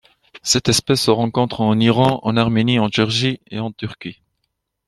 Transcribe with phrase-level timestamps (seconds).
[0.41, 4.19] Cette espèce se rencontre en Iran, en Arménie, en Géorgie et en Turquie.